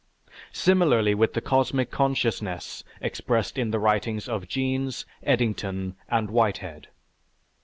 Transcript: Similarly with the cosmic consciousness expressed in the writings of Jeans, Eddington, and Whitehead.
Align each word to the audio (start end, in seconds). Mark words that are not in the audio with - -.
Similarly 0.53 1.13
with 1.13 1.35
the 1.35 1.41
cosmic 1.41 1.91
consciousness 1.91 2.83
expressed 3.01 3.55
in 3.59 3.69
the 3.69 3.77
writings 3.77 4.27
of 4.27 4.47
Jeans, 4.47 5.05
Eddington, 5.21 5.95
and 6.09 6.31
Whitehead. 6.31 6.87